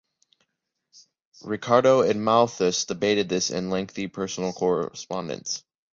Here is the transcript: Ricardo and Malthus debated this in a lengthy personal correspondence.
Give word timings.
Ricardo 1.43 2.01
and 2.01 2.25
Malthus 2.25 2.85
debated 2.85 3.29
this 3.29 3.51
in 3.51 3.65
a 3.65 3.69
lengthy 3.69 4.07
personal 4.07 4.51
correspondence. 4.51 5.63